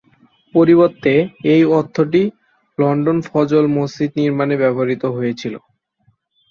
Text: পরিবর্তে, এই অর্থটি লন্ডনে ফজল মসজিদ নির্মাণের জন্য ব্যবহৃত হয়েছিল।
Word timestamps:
পরিবর্তে, 0.55 1.13
এই 1.53 1.63
অর্থটি 1.77 2.21
লন্ডনে 2.77 3.23
ফজল 3.27 3.65
মসজিদ 3.77 4.11
নির্মাণের 4.19 4.57
জন্য 4.57 4.63
ব্যবহৃত 4.63 5.03
হয়েছিল। 5.15 5.53